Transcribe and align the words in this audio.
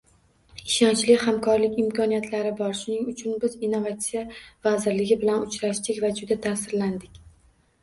Ishonchli 0.69 1.17
hamkorlik 1.23 1.75
imkoniyatlari 1.83 2.53
bor, 2.61 2.73
shuning 2.79 3.05
uchun 3.13 3.37
biz 3.45 3.59
Innovatsiya 3.69 4.25
vazirligi 4.71 5.21
bilan 5.27 5.47
uchrashdik 5.51 6.03
va 6.09 6.15
juda 6.23 6.41
taʼsirlandik. 6.51 7.25